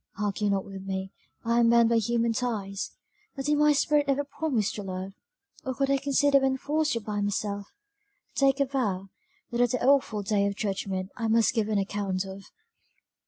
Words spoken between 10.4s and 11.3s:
of judgment I